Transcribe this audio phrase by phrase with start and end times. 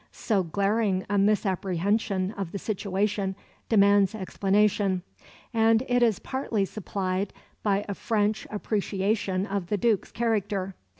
[0.11, 3.35] So glaring a misapprehension of the situation
[3.69, 5.03] demands explanation,
[5.53, 7.31] and it is partly supplied
[7.61, 10.73] by a French appreciation of the Duke's character.